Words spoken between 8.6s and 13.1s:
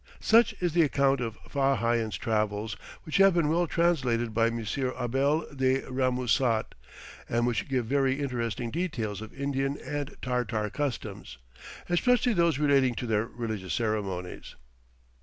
details of Indian and Tartar customs, especially those relating to